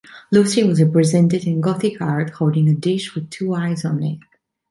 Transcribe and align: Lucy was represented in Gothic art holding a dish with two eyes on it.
Lucy 0.31 0.63
was 0.63 0.81
represented 0.81 1.45
in 1.45 1.61
Gothic 1.61 2.01
art 2.01 2.31
holding 2.31 2.67
a 2.67 2.73
dish 2.73 3.13
with 3.13 3.29
two 3.29 3.53
eyes 3.53 3.85
on 3.85 4.01
it. 4.01 4.17